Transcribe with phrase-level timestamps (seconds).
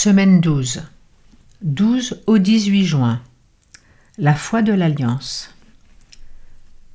[0.00, 0.84] Semaine 12.
[1.62, 3.20] 12 au 18 juin.
[4.16, 5.52] La foi de l'Alliance.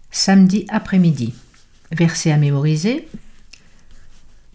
[0.09, 1.33] Samedi après-midi.
[1.91, 3.09] Verset à mémoriser.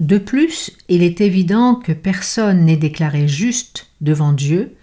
[0.00, 4.74] De plus, il est évident que personne n'est déclaré juste devant Dieu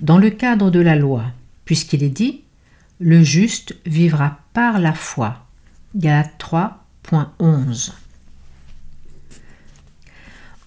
[0.00, 1.24] dans le cadre de la loi,
[1.64, 2.42] puisqu'il est dit
[2.98, 5.46] Le juste vivra par la foi.
[5.94, 7.92] Galates 3.11.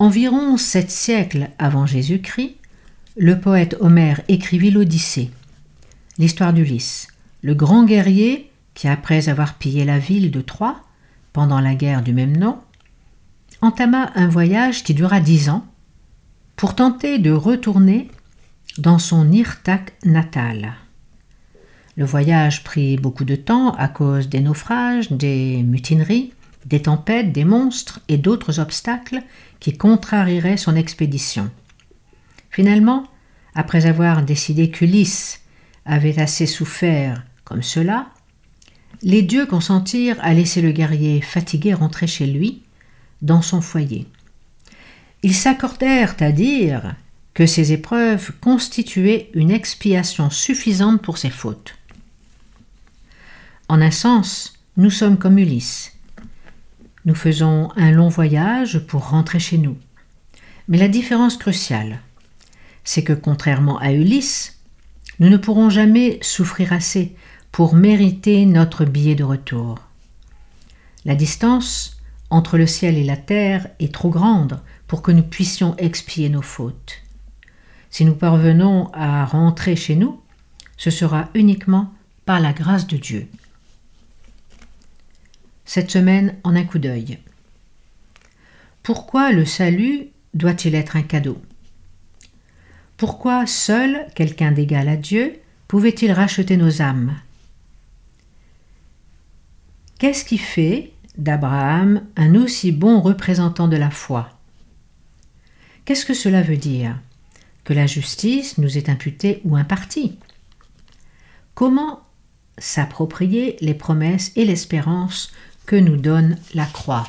[0.02, 2.56] Environ sept siècles avant Jésus-Christ,
[3.18, 5.30] le poète Homère écrivit l'Odyssée,
[6.18, 7.10] l'histoire d'Ulysse,
[7.42, 10.80] le grand guerrier qui, après avoir pillé la ville de Troie,
[11.34, 12.60] pendant la guerre du même nom,
[13.62, 15.66] entama un voyage qui dura dix ans
[16.56, 18.10] pour tenter de retourner
[18.78, 20.76] dans son Irtak natal.
[21.98, 26.32] Le voyage prit beaucoup de temps à cause des naufrages, des mutineries,
[26.66, 29.22] des tempêtes, des monstres et d'autres obstacles
[29.60, 31.50] qui contrarieraient son expédition.
[32.50, 33.06] Finalement,
[33.56, 35.42] après avoir décidé qu'Ulysse
[35.86, 38.10] avait assez souffert comme cela,
[39.02, 42.62] les dieux consentirent à laisser le guerrier fatigué rentrer chez lui,
[43.22, 44.08] dans son foyer.
[45.24, 46.96] Ils s'accordèrent à dire
[47.34, 51.76] que ces épreuves constituaient une expiation suffisante pour ses fautes.
[53.68, 55.94] En un sens, nous sommes comme Ulysse.
[57.06, 59.78] Nous faisons un long voyage pour rentrer chez nous.
[60.68, 62.00] Mais la différence cruciale,
[62.84, 64.60] c'est que contrairement à Ulysse,
[65.20, 67.16] nous ne pourrons jamais souffrir assez
[67.52, 69.80] pour mériter notre billet de retour.
[71.06, 71.98] La distance
[72.30, 76.42] entre le ciel et la terre est trop grande pour que nous puissions expier nos
[76.42, 77.02] fautes.
[77.90, 80.22] Si nous parvenons à rentrer chez nous,
[80.78, 81.94] ce sera uniquement
[82.26, 83.28] par la grâce de Dieu.
[85.70, 87.20] Cette semaine en un coup d'œil.
[88.82, 91.40] Pourquoi le salut doit-il être un cadeau?
[92.98, 95.36] Pourquoi seul quelqu'un d'égal à Dieu
[95.68, 97.16] pouvait-il racheter nos âmes?
[100.00, 104.40] Qu'est-ce qui fait d'Abraham un aussi bon représentant de la foi?
[105.86, 107.00] Qu'est-ce que cela veut dire?
[107.64, 110.18] Que la justice nous est imputée ou impartie?
[111.54, 112.02] Comment
[112.58, 115.32] s'approprier les promesses et l'espérance
[115.70, 117.08] que nous donne la croix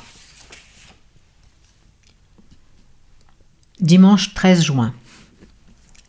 [3.81, 4.93] Dimanche 13 juin.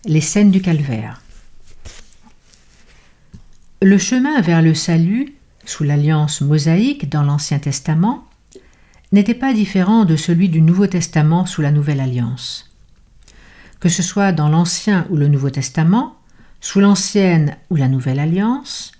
[0.03, 1.21] Les scènes du calvaire.
[3.81, 8.27] Le chemin vers le salut sous l'alliance mosaïque dans l'Ancien Testament
[9.13, 12.69] n'était pas différent de celui du Nouveau Testament sous la Nouvelle Alliance.
[13.79, 16.17] Que ce soit dans l'Ancien ou le Nouveau Testament,
[16.59, 18.91] sous l'Ancienne ou la Nouvelle Alliance,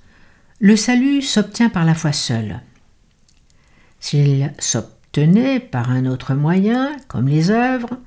[0.62, 2.62] le salut s'obtient par la foi seule.
[4.02, 7.98] S'il s'obtenait par un autre moyen, comme les œuvres,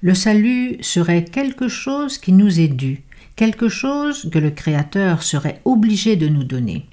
[0.00, 3.02] le salut serait quelque chose qui nous est dû,
[3.36, 6.86] quelque chose que le Créateur serait obligé de nous donner.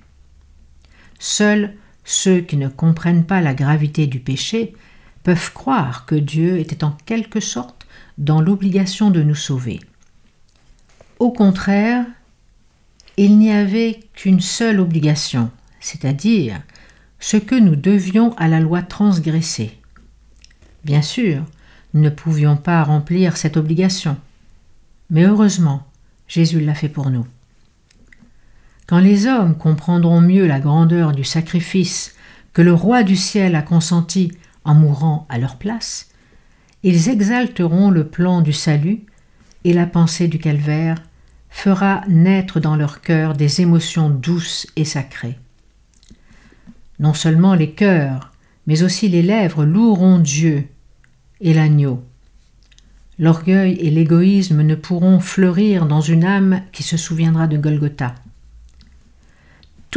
[1.20, 1.74] Seuls
[2.04, 4.74] ceux qui ne comprennent pas la gravité du péché
[5.24, 7.86] peuvent croire que Dieu était en quelque sorte
[8.18, 9.80] dans l'obligation de nous sauver.
[11.20, 12.06] Au contraire,
[13.18, 16.62] il n'y avait qu'une seule obligation, c'est-à-dire
[17.20, 19.78] ce que nous devions à la loi transgressée.
[20.84, 21.44] Bien sûr,
[21.94, 24.18] nous ne pouvions pas remplir cette obligation,
[25.10, 25.88] mais heureusement,
[26.28, 27.26] Jésus l'a fait pour nous.
[28.86, 32.16] Quand les hommes comprendront mieux la grandeur du sacrifice
[32.54, 34.32] que le roi du ciel a consenti
[34.64, 36.10] en mourant à leur place,
[36.84, 39.02] ils exalteront le plan du salut
[39.64, 40.96] et la pensée du calvaire
[41.50, 45.38] fera naître dans leur cœur des émotions douces et sacrées.
[47.00, 48.34] Non seulement les cœurs,
[48.66, 50.68] mais aussi les lèvres loueront Dieu
[51.42, 52.04] et l'agneau.
[53.20, 58.16] L'orgueil et l'égoïsme ne pourront fleurir dans une âme qui se souviendra de Golgotha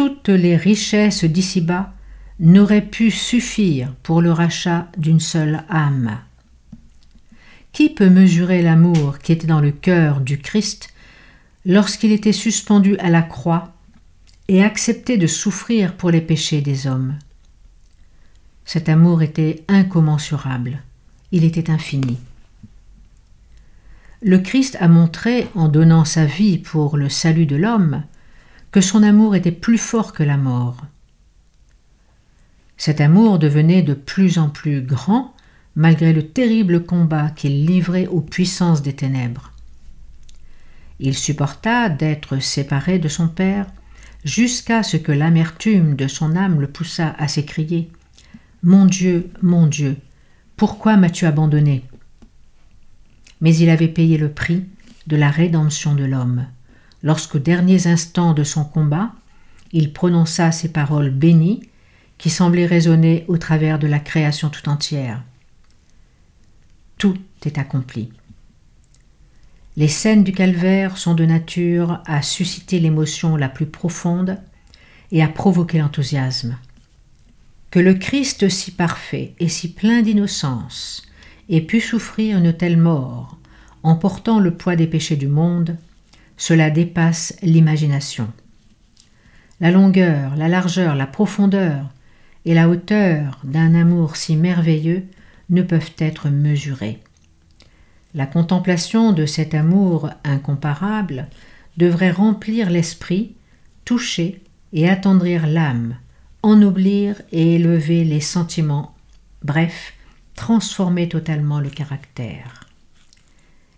[0.00, 1.92] toutes les richesses d'ici-bas
[2.38, 6.18] n'auraient pu suffire pour le rachat d'une seule âme.
[7.72, 10.94] Qui peut mesurer l'amour qui était dans le cœur du Christ
[11.66, 13.74] lorsqu'il était suspendu à la croix
[14.50, 17.16] et accepté de souffrir pour les péchés des hommes
[18.64, 20.82] Cet amour était incommensurable,
[21.30, 22.18] il était infini.
[24.22, 28.02] Le Christ a montré, en donnant sa vie pour le salut de l'homme,
[28.72, 30.78] que son amour était plus fort que la mort.
[32.76, 35.32] Cet amour devenait de plus en plus grand
[35.76, 39.52] malgré le terrible combat qu'il livrait aux puissances des ténèbres.
[40.98, 43.66] Il supporta d'être séparé de son Père
[44.24, 47.90] jusqu'à ce que l'amertume de son âme le poussa à s'écrier
[48.62, 49.96] Mon Dieu, mon Dieu,
[50.56, 51.84] pourquoi m'as-tu abandonné?
[53.40, 54.64] Mais il avait payé le prix
[55.06, 56.46] de la rédemption de l'homme,
[57.02, 59.12] lorsqu'aux derniers instants de son combat,
[59.72, 61.62] il prononça ces paroles bénies
[62.18, 65.22] qui semblaient résonner au travers de la création tout entière.
[66.98, 67.16] Tout
[67.46, 68.10] est accompli.
[69.76, 74.38] Les scènes du calvaire sont de nature à susciter l'émotion la plus profonde
[75.12, 76.58] et à provoquer l'enthousiasme.
[77.70, 81.02] Que le Christ si parfait et si plein d'innocence
[81.48, 83.38] ait pu souffrir une telle mort
[83.84, 85.76] en portant le poids des péchés du monde,
[86.36, 88.28] cela dépasse l'imagination.
[89.60, 91.86] La longueur, la largeur, la profondeur
[92.44, 95.04] et la hauteur d'un amour si merveilleux
[95.48, 96.98] ne peuvent être mesurées.
[98.14, 101.28] La contemplation de cet amour incomparable
[101.76, 103.34] devrait remplir l'esprit,
[103.84, 104.42] toucher
[104.72, 105.96] et attendrir l'âme,
[106.42, 108.94] ennoblir et élever les sentiments,
[109.42, 109.94] bref,
[110.34, 112.64] transformer totalement le caractère.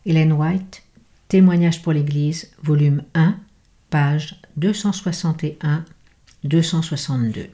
[0.06, 0.82] Hélène White,
[1.28, 3.36] Témoignage pour l'Église, volume 1,
[3.88, 7.48] page 261-262.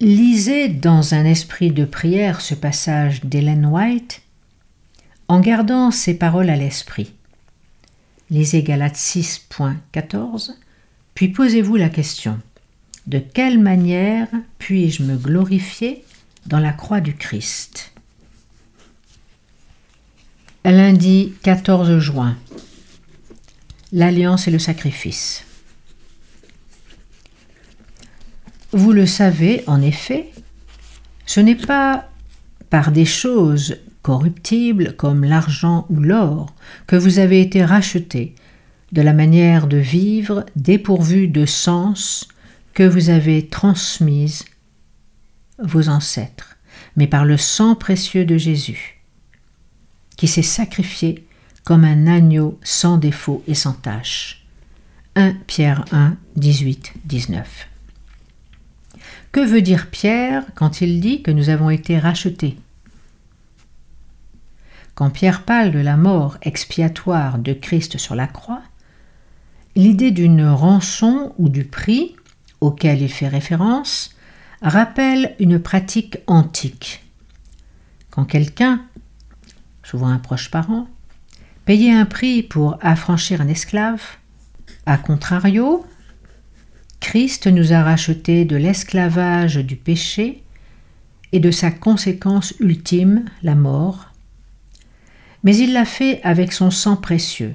[0.00, 4.22] Lisez dans un esprit de prière ce passage d'Hélène White
[5.26, 7.12] en gardant ces paroles à l'esprit.
[8.30, 10.52] Lisez Galates 6.14,
[11.14, 12.38] puis posez-vous la question
[13.08, 14.28] De quelle manière
[14.60, 16.04] puis-je me glorifier
[16.46, 17.92] dans la croix du Christ?
[20.64, 22.36] Lundi 14 juin.
[23.90, 25.47] L'alliance et le sacrifice.
[28.72, 30.30] Vous le savez, en effet,
[31.24, 32.10] ce n'est pas
[32.68, 36.54] par des choses corruptibles comme l'argent ou l'or
[36.86, 38.34] que vous avez été rachetés
[38.92, 42.28] de la manière de vivre dépourvue de sens
[42.74, 44.44] que vous avez transmise
[45.58, 46.56] vos ancêtres,
[46.96, 49.00] mais par le sang précieux de Jésus,
[50.16, 51.26] qui s'est sacrifié
[51.64, 54.46] comme un agneau sans défaut et sans tache.
[55.16, 57.68] 1 Pierre 1, 18, 19.
[59.32, 62.56] Que veut dire Pierre quand il dit que nous avons été rachetés?
[64.94, 68.62] Quand Pierre parle de la mort expiatoire de Christ sur la croix,
[69.76, 72.16] l'idée d'une rançon ou du prix
[72.60, 74.16] auquel il fait référence
[74.62, 77.04] rappelle une pratique antique.
[78.10, 78.82] Quand quelqu'un,
[79.84, 80.88] souvent un proche parent,
[81.64, 84.02] payait un prix pour affranchir un esclave,
[84.86, 85.86] à contrario,
[87.00, 90.42] Christ nous a rachetés de l'esclavage du péché
[91.32, 94.12] et de sa conséquence ultime, la mort,
[95.44, 97.54] mais il l'a fait avec son sang précieux,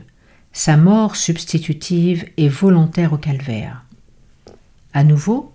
[0.51, 3.84] sa mort substitutive et volontaire au calvaire.
[4.94, 5.54] À nouveau,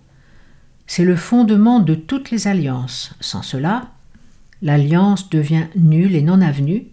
[0.85, 3.15] c'est le fondement de toutes les alliances.
[3.19, 3.91] Sans cela,
[4.61, 6.87] l'alliance devient nulle et non avenue,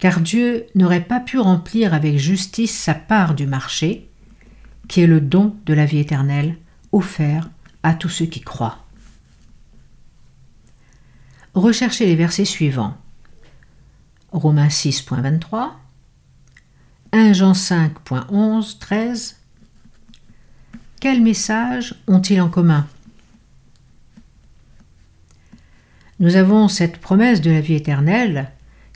[0.00, 4.05] car Dieu n'aurait pas pu remplir avec justice sa part du marché,
[4.88, 6.56] qui est le don de la vie éternelle
[6.92, 7.50] offert
[7.82, 8.78] à tous ceux qui croient.
[11.54, 12.96] Recherchez les versets suivants.
[14.32, 15.70] Romains 6.23,
[17.12, 19.36] 1 Jean 5.11, 13.
[21.00, 22.86] Quels messages ont-ils en commun?
[26.18, 28.50] Nous avons cette promesse de la vie éternelle,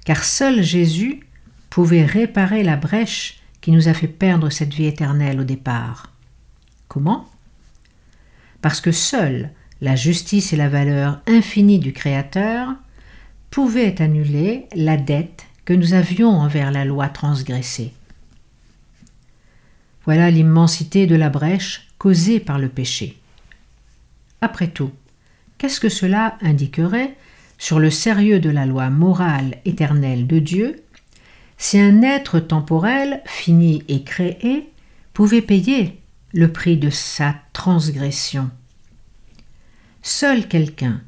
[0.05, 1.20] car seul Jésus
[1.69, 6.12] pouvait réparer la brèche qui nous a fait perdre cette vie éternelle au départ.
[6.88, 7.29] Comment?
[8.62, 9.50] Parce que seule
[9.81, 12.69] la justice et la valeur infinie du Créateur
[13.50, 17.93] pouvaient annuler la dette que nous avions envers la loi transgressée.
[20.05, 23.19] Voilà l'immensité de la brèche causée par le péché.
[24.40, 24.93] Après tout,
[25.58, 27.17] qu'est-ce que cela indiquerait
[27.58, 30.82] sur le sérieux de la loi morale éternelle de Dieu
[31.60, 34.72] si un être temporel, fini et créé,
[35.12, 36.00] pouvait payer
[36.32, 38.50] le prix de sa transgression.
[40.00, 41.02] Seul quelqu'un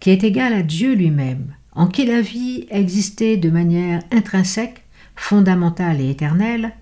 [0.00, 4.82] qui est égal à Dieu lui-même, en qui la vie existait de manière intrinsèque,
[5.14, 6.74] fondamentale et éternelle,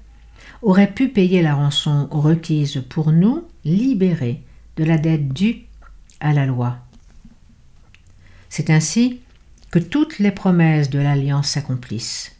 [0.62, 4.42] aurait pu payer la rançon requise pour nous libérer
[4.78, 5.66] de la dette due
[6.20, 6.78] à la loi.
[8.48, 9.20] C'est ainsi
[9.70, 12.39] que toutes les promesses de l'Alliance s'accomplissent.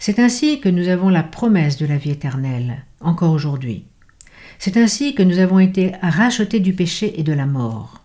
[0.00, 3.84] C'est ainsi que nous avons la promesse de la vie éternelle, encore aujourd'hui.
[4.58, 8.02] C'est ainsi que nous avons été rachetés du péché et de la mort.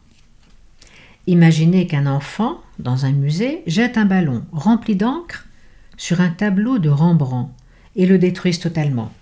[1.26, 5.48] Imaginez qu'un enfant, dans un musée, jette un ballon rempli d'encre
[5.96, 7.54] sur un tableau de Rembrandt
[7.96, 9.14] et le détruise totalement.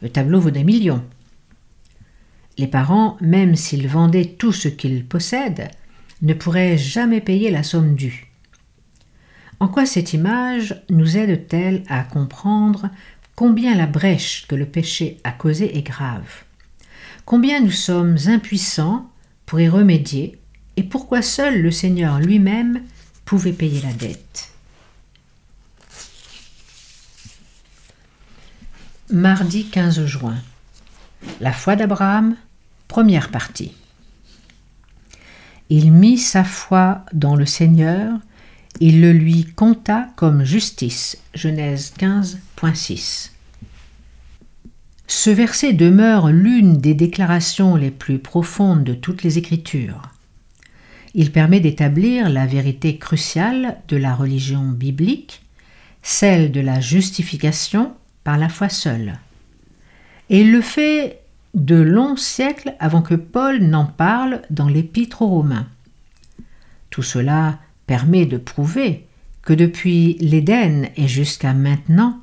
[0.00, 1.02] Le tableau vaut des millions.
[2.56, 5.72] Les parents, même s'ils vendaient tout ce qu'ils possèdent,
[6.22, 8.29] ne pourraient jamais payer la somme due.
[9.60, 12.88] En quoi cette image nous aide-t-elle à comprendre
[13.36, 16.44] combien la brèche que le péché a causée est grave?
[17.26, 19.10] Combien nous sommes impuissants
[19.44, 20.40] pour y remédier
[20.78, 22.82] et pourquoi seul le Seigneur lui-même
[23.26, 24.50] pouvait payer la dette?
[29.10, 30.38] Mardi 15 juin.
[31.40, 32.34] La foi d'Abraham,
[32.88, 33.74] première partie.
[35.68, 38.18] Il mit sa foi dans le Seigneur,
[38.78, 41.18] il le lui compta comme justice.
[41.34, 43.30] Genèse 15.6.
[45.06, 50.02] Ce verset demeure l'une des déclarations les plus profondes de toutes les Écritures.
[51.14, 55.42] Il permet d'établir la vérité cruciale de la religion biblique,
[56.02, 59.18] celle de la justification par la foi seule.
[60.28, 61.20] Et il le fait
[61.54, 65.66] de longs siècles avant que Paul n'en parle dans l'Épître aux Romains.
[66.90, 67.58] Tout cela
[67.90, 69.04] permet de prouver
[69.42, 72.20] que depuis l'Éden et jusqu'à maintenant,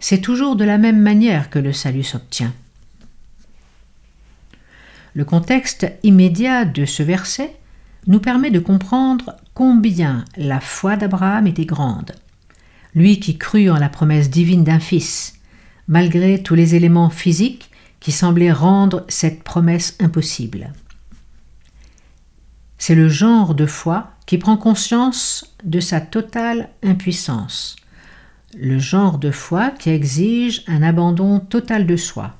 [0.00, 2.52] c'est toujours de la même manière que le salut s'obtient.
[5.14, 7.54] Le contexte immédiat de ce verset
[8.08, 12.10] nous permet de comprendre combien la foi d'Abraham était grande.
[12.96, 15.34] Lui qui crut en la promesse divine d'un fils,
[15.86, 20.72] malgré tous les éléments physiques qui semblait rendre cette promesse impossible.
[22.78, 27.76] C'est le genre de foi qui prend conscience de sa totale impuissance,
[28.56, 32.34] le genre de foi qui exige un abandon total de soi,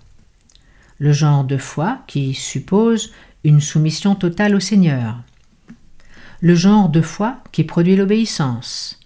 [0.99, 3.13] le genre de foi qui suppose
[3.43, 5.23] une soumission totale au Seigneur,
[6.41, 8.99] le genre de foi qui produit l'obéissance.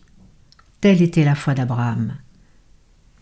[0.80, 2.14] Telle était la foi d'Abraham,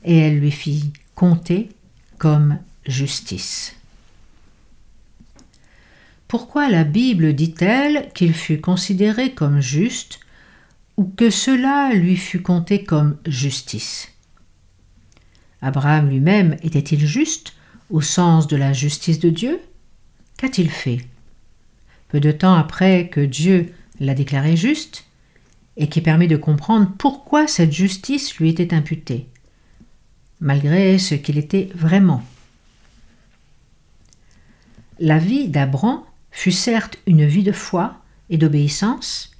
[0.05, 1.71] et elle lui fit compter
[2.19, 3.75] comme justice.
[6.28, 10.21] Pourquoi la Bible dit-elle qu'il fut considéré comme juste
[10.97, 14.09] ou que cela lui fut compté comme justice?
[15.62, 17.54] Abraham lui-même était-il juste
[17.90, 19.61] au sens de la justice de Dieu?
[20.37, 21.00] Qu'a-t-il fait?
[22.09, 25.06] Peu de temps après que Dieu l'a déclaré juste,
[25.76, 29.26] et qui permet de comprendre pourquoi cette justice lui était imputée,
[30.40, 32.23] malgré ce qu'il était vraiment.
[34.99, 36.00] La vie d'Abram
[36.37, 37.97] fut certes une vie de foi
[38.28, 39.31] et d'obéissance,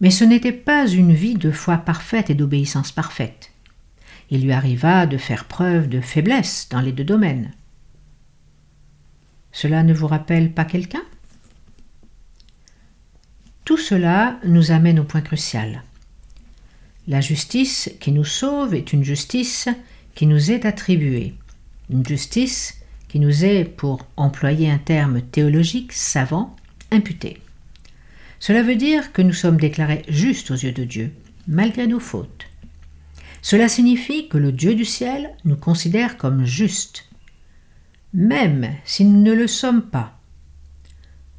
[0.00, 3.50] mais ce n'était pas une vie de foi parfaite et d'obéissance parfaite.
[4.30, 7.50] Il lui arriva de faire preuve de faiblesse dans les deux domaines.
[9.50, 11.02] Cela ne vous rappelle pas quelqu'un?
[13.64, 15.82] Tout cela nous amène au point crucial.
[17.08, 19.68] La justice qui nous sauve est une justice
[20.14, 21.34] qui nous est attribuée,
[21.90, 22.79] une justice
[23.10, 26.54] qui nous est, pour employer un terme théologique savant,
[26.92, 27.40] imputé.
[28.38, 31.12] Cela veut dire que nous sommes déclarés justes aux yeux de Dieu,
[31.48, 32.46] malgré nos fautes.
[33.42, 37.08] Cela signifie que le Dieu du ciel nous considère comme justes,
[38.14, 40.16] même si nous ne le sommes pas.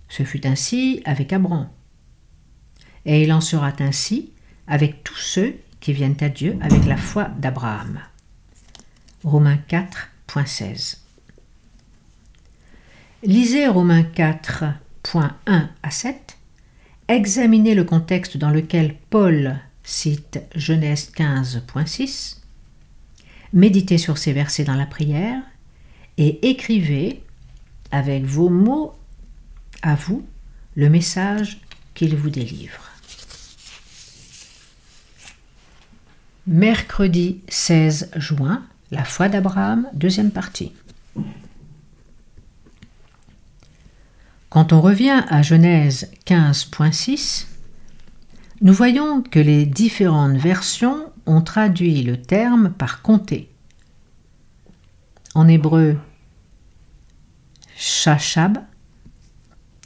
[0.09, 1.69] Ce fut ainsi avec Abraham.
[3.05, 4.33] Et il en sera ainsi
[4.67, 8.01] avec tous ceux qui viennent à Dieu avec la foi d'Abraham.
[9.23, 10.97] Romains 4.16
[13.23, 16.37] Lisez Romains 4.1 à 7.
[17.07, 22.37] Examinez le contexte dans lequel Paul cite Genèse 15.6.
[23.53, 25.39] Méditez sur ces versets dans la prière
[26.17, 27.21] et écrivez
[27.91, 28.95] avec vos mots
[29.83, 30.25] à vous
[30.73, 31.61] le message
[31.93, 32.89] qu'il vous délivre.
[36.47, 40.73] Mercredi 16 juin, la foi d'Abraham, deuxième partie.
[44.51, 47.47] Quand on revient à Genèse 15.6,
[48.59, 53.49] nous voyons que les différentes versions ont traduit le terme par compter.
[55.35, 55.97] En hébreu,
[57.77, 58.57] shachab,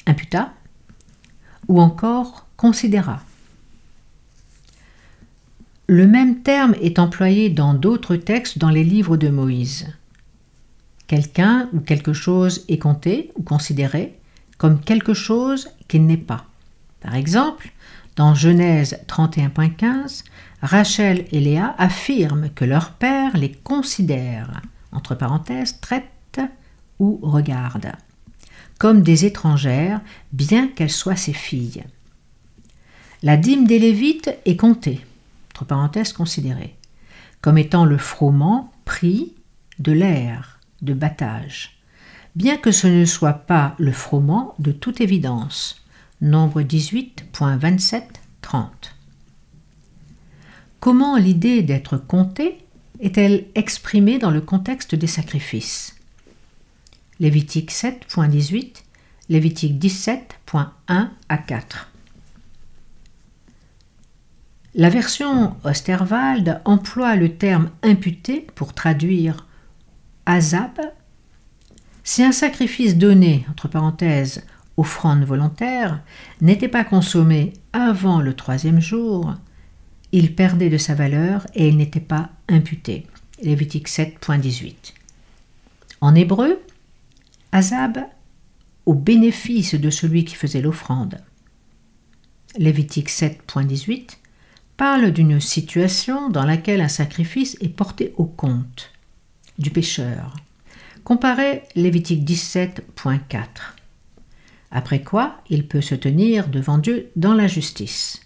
[0.07, 0.51] imputa,
[1.67, 3.21] ou encore considéra.
[5.85, 9.93] Le même terme est employé dans d'autres textes dans les livres de Moïse.
[11.05, 14.17] Quelqu'un ou quelque chose est compté ou considéré
[14.57, 16.45] comme quelque chose qu'il n'est pas.
[17.01, 17.71] Par exemple,
[18.15, 20.23] dans Genèse 31.15,
[20.61, 26.05] Rachel et Léa affirment que leur père les considère, entre parenthèses, traite
[26.99, 27.91] ou regarde,
[28.79, 31.83] comme des étrangères, bien qu'elles soient ses filles.
[33.21, 35.05] La dîme des Lévites est comptée,
[35.51, 36.75] entre parenthèses considérée,
[37.41, 39.33] comme étant le froment pris
[39.79, 41.74] de l'air de battage
[42.35, 45.81] bien que ce ne soit pas le froment de toute évidence.
[46.21, 48.67] Nombre 18.27.30.
[50.79, 52.59] comment l'idée d'être compté
[52.99, 55.95] est-elle exprimée dans le contexte des sacrifices?
[57.19, 58.83] Lévitique 7.18,
[59.29, 61.89] Lévitique 17.1 à 4.
[64.77, 69.47] La version Osterwald emploie le terme imputé pour traduire
[70.25, 70.81] azab.
[72.07, 74.45] Si un sacrifice donné, entre parenthèses,
[74.77, 76.03] offrande volontaire,
[76.39, 79.33] n'était pas consommé avant le troisième jour,
[80.11, 83.07] il perdait de sa valeur et il n'était pas imputé.
[83.41, 84.93] Lévitique 7.18.
[85.99, 86.61] En hébreu,
[87.51, 87.97] azab
[88.85, 91.17] au bénéfice de celui qui faisait l'offrande.
[92.55, 94.17] Lévitique 7.18
[94.77, 98.91] parle d'une situation dans laquelle un sacrifice est porté au compte
[99.57, 100.35] du pécheur.
[101.05, 103.45] Comparez Lévitique 17.4.
[104.71, 108.21] Après quoi, il peut se tenir devant Dieu dans la justice.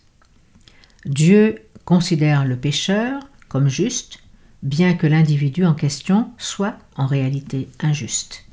[1.05, 3.19] Dieu considère le pécheur
[3.49, 4.19] comme juste,
[4.63, 8.45] bien que l'individu en question soit en réalité injuste.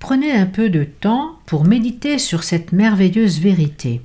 [0.00, 4.02] Prenez un peu de temps pour méditer sur cette merveilleuse vérité.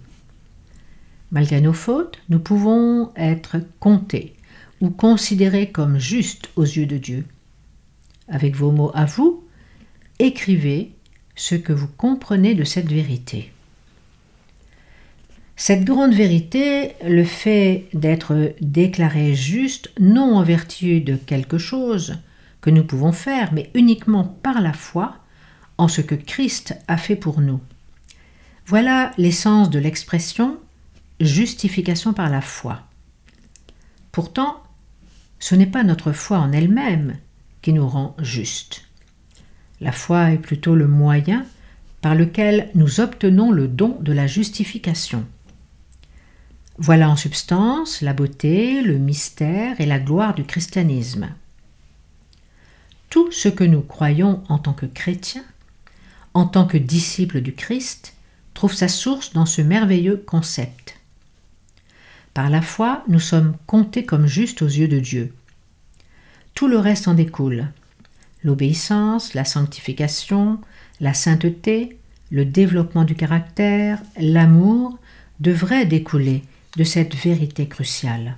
[1.32, 4.36] Malgré nos fautes, nous pouvons être comptés
[4.82, 7.25] ou considérés comme justes aux yeux de Dieu.
[8.27, 9.44] Avec vos mots à vous,
[10.20, 10.92] écrivez
[11.36, 13.51] ce que vous comprenez de cette vérité.
[15.56, 22.18] Cette grande vérité, le fait d'être déclaré juste, non en vertu de quelque chose
[22.62, 25.15] que nous pouvons faire, mais uniquement par la foi
[25.77, 27.60] en ce que Christ a fait pour nous.
[28.65, 30.58] Voilà l'essence de l'expression
[31.20, 32.82] justification par la foi.
[34.12, 34.62] Pourtant,
[35.39, 37.18] ce n'est pas notre foi en elle-même
[37.63, 38.84] qui nous rend justes.
[39.82, 41.46] La foi est plutôt le moyen
[42.01, 45.25] par lequel nous obtenons le don de la justification.
[46.77, 51.30] Voilà en substance la beauté, le mystère et la gloire du christianisme.
[53.10, 55.45] Tout ce que nous croyons en tant que chrétiens,
[56.34, 58.15] en tant que disciples du Christ,
[58.54, 60.99] trouve sa source dans ce merveilleux concept.
[62.34, 65.34] Par la foi, nous sommes comptés comme justes aux yeux de Dieu.
[66.54, 67.68] Tout le reste en découle.
[68.44, 70.60] L'obéissance, la sanctification,
[71.00, 71.98] la sainteté,
[72.32, 74.98] le développement du caractère, l'amour
[75.39, 76.44] devraient découler
[76.78, 78.38] de cette vérité cruciale.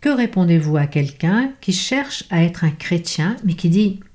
[0.00, 4.00] Que répondez-vous à quelqu'un qui cherche à être un chrétien mais qui dit⁇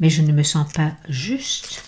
[0.00, 1.82] Mais je ne me sens pas juste?⁇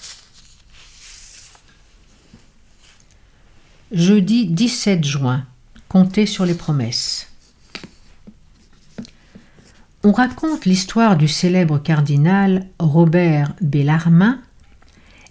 [3.96, 5.46] Jeudi 17 juin.
[5.88, 7.33] Comptez sur les promesses.
[10.06, 14.38] On raconte l'histoire du célèbre cardinal Robert Bellarmin,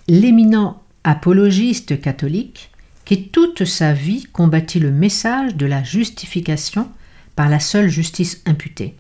[0.08, 2.72] l'éminent apologiste catholique
[3.06, 6.90] qui toute sa vie combattit le message de la justification
[7.36, 8.96] par la seule justice imputée.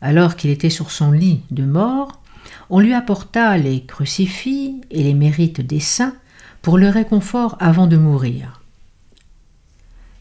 [0.00, 2.22] Alors qu'il était sur son lit de mort,
[2.70, 6.14] on lui apporta les crucifix et les mérites des saints
[6.62, 8.62] pour le réconfort avant de mourir.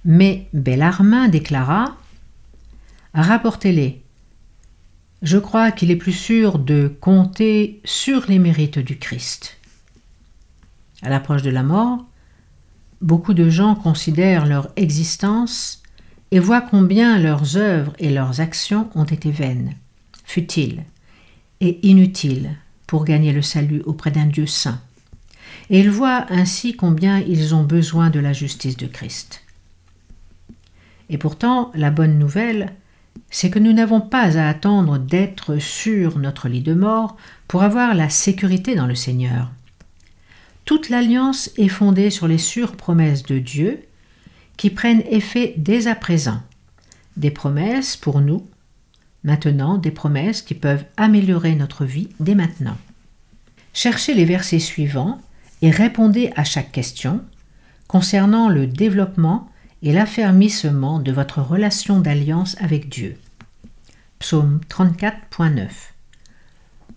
[0.06, 1.98] Mais Bellarmin déclara
[3.14, 4.03] Rapportez-les.
[5.24, 9.58] Je crois qu'il est plus sûr de compter sur les mérites du Christ.
[11.02, 12.06] À l'approche de la mort,
[13.02, 15.82] beaucoup de gens considèrent leur existence
[16.30, 19.74] et voient combien leurs œuvres et leurs actions ont été vaines,
[20.26, 20.84] futiles
[21.62, 22.56] et inutiles
[22.86, 24.80] pour gagner le salut auprès d'un Dieu saint
[25.70, 29.42] et ils voient ainsi combien ils ont besoin de la justice de Christ.
[31.10, 32.74] Et pourtant, la bonne nouvelle,
[33.34, 37.18] c'est que nous n'avons pas à attendre d'être sur notre lit de mort
[37.48, 39.52] pour avoir la sécurité dans le Seigneur.
[40.66, 43.82] Toute l'alliance est fondée sur les sûres promesses de Dieu
[44.56, 46.44] qui prennent effet dès à présent.
[47.18, 48.48] Des promesses pour nous,
[49.24, 52.78] maintenant des promesses qui peuvent améliorer notre vie dès maintenant.
[53.74, 55.20] Cherchez les versets suivants
[55.64, 57.24] et répondez à chaque question
[57.88, 59.50] concernant le développement
[59.84, 63.20] et l'affermissement de votre relation d'alliance avec Dieu.
[64.18, 65.68] Psaume 34.9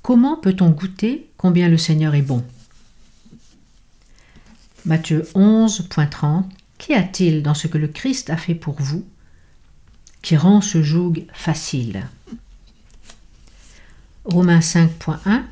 [0.02, 2.42] Comment peut-on goûter combien le Seigneur est bon?
[4.86, 6.44] Matthieu 11.30
[6.78, 9.04] Qu'y a-t-il dans ce que le Christ a fait pour vous
[10.22, 12.06] qui rend ce joug facile?
[14.24, 15.42] Romains 5.1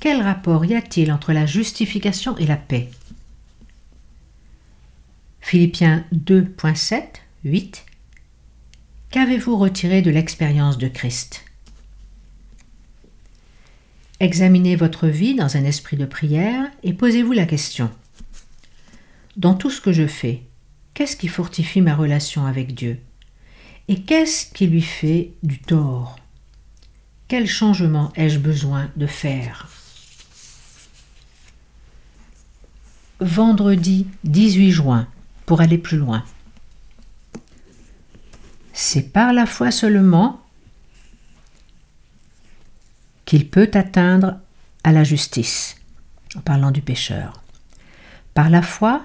[0.00, 2.90] quel rapport y a-t-il entre la justification et la paix?
[5.40, 7.02] Philippiens 2.7,
[7.44, 7.84] 8
[9.10, 11.44] Qu'avez-vous retiré de l'expérience de Christ?
[14.20, 17.90] Examinez votre vie dans un esprit de prière et posez-vous la question.
[19.36, 20.42] Dans tout ce que je fais,
[21.00, 23.00] Qu'est-ce qui fortifie ma relation avec Dieu?
[23.88, 26.18] Et qu'est-ce qui lui fait du tort?
[27.26, 29.68] Quel changement ai-je besoin de faire?
[33.20, 35.08] Vendredi 18 juin,
[35.58, 36.24] aller plus loin.
[38.72, 40.40] C'est par la foi seulement
[43.24, 44.38] qu'il peut atteindre
[44.84, 45.76] à la justice,
[46.36, 47.42] en parlant du pécheur.
[48.34, 49.02] Par la foi,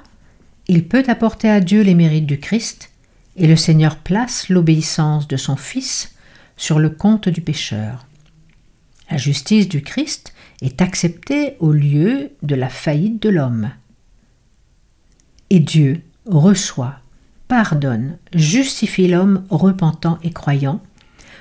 [0.68, 2.92] il peut apporter à Dieu les mérites du Christ,
[3.36, 6.16] et le Seigneur place l'obéissance de son Fils
[6.58, 8.06] sur le compte du pécheur.
[9.12, 13.72] La justice du Christ est acceptée au lieu de la faillite de l'homme.
[15.50, 17.00] Et Dieu reçoit,
[17.48, 20.82] pardonne, justifie l'homme repentant et croyant,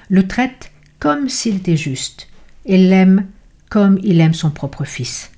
[0.09, 2.29] le traite comme s'il était juste,
[2.65, 3.27] et l'aime
[3.71, 5.33] comme il aime son propre Fils.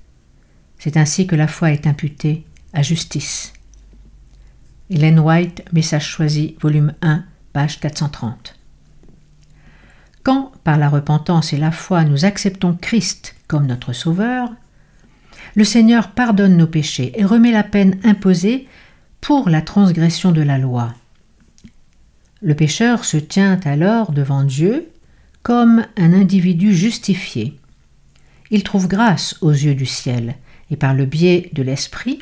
[0.78, 3.52] C'est ainsi que la foi est imputée à justice.
[4.90, 8.54] Hélène White, Message choisi, volume 1, page 430.
[10.22, 14.50] Quand, par la repentance et la foi, nous acceptons Christ comme notre Sauveur,
[15.54, 18.68] le Seigneur pardonne nos péchés et remet la peine imposée
[19.26, 20.94] pour la transgression de la loi.
[22.42, 24.88] Le pécheur se tient alors devant Dieu
[25.42, 27.58] comme un individu justifié.
[28.52, 30.36] Il trouve grâce aux yeux du ciel
[30.70, 32.20] et par le biais de l'Esprit,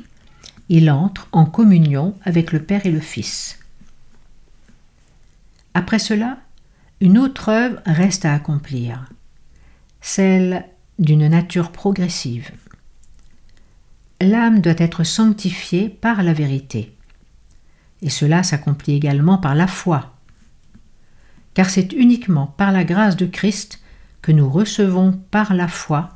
[0.70, 3.58] il entre en communion avec le Père et le Fils.
[5.74, 6.38] Après cela,
[7.02, 9.10] une autre œuvre reste à accomplir,
[10.00, 10.64] celle
[10.98, 12.50] d'une nature progressive.
[14.22, 16.93] L'âme doit être sanctifiée par la vérité,
[18.04, 20.14] et cela s'accomplit également par la foi,
[21.54, 23.80] car c'est uniquement par la grâce de Christ
[24.20, 26.10] que nous recevons par la foi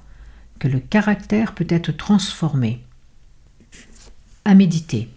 [0.58, 2.84] que le caractère peut être transformé
[4.44, 5.08] à méditer.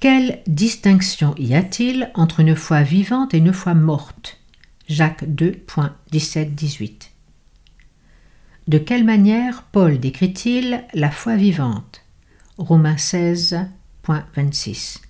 [0.00, 4.40] Quelle distinction y a-t-il entre une foi vivante et une foi morte?
[4.88, 7.10] Jacques 2.17-18.
[8.66, 12.02] De quelle manière Paul décrit-il la foi vivante?
[12.58, 15.03] Romains 16.26.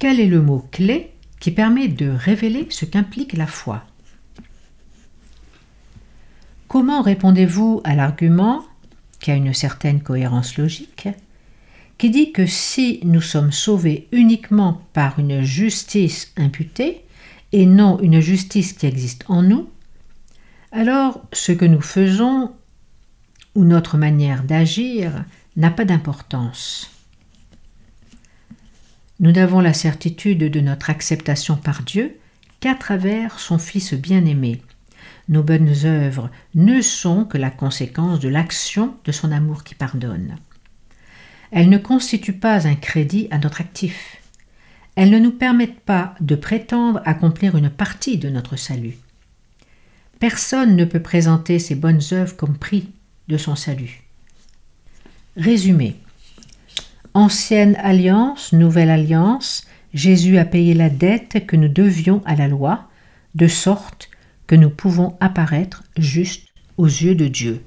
[0.00, 1.10] Quel est le mot clé
[1.40, 3.84] qui permet de révéler ce qu'implique la foi?
[6.68, 8.64] Comment répondez-vous à l'argument,
[9.20, 11.10] qui a une certaine cohérence logique,
[11.98, 17.04] qui dit que si nous sommes sauvés uniquement par une justice imputée
[17.52, 19.68] et non une justice qui existe en nous,
[20.72, 22.52] alors ce que nous faisons
[23.54, 25.26] ou notre manière d'agir
[25.58, 26.90] n'a pas d'importance.
[29.20, 32.16] Nous n'avons la certitude de notre acceptation par Dieu
[32.60, 34.62] qu'à travers son Fils bien-aimé.
[35.28, 40.36] Nos bonnes œuvres ne sont que la conséquence de l'action de son amour qui pardonne.
[41.50, 44.16] Elles ne constituent pas un crédit à notre actif.
[44.96, 48.96] Elles ne nous permettent pas de prétendre accomplir une partie de notre salut.
[50.18, 52.88] Personne ne peut présenter ses bonnes œuvres comme prix
[53.28, 54.02] de son salut.
[55.36, 55.96] Résumé.
[57.14, 62.88] Ancienne alliance, nouvelle alliance, Jésus a payé la dette que nous devions à la loi,
[63.34, 64.10] de sorte
[64.46, 66.46] que nous pouvons apparaître justes
[66.76, 67.64] aux yeux de Dieu.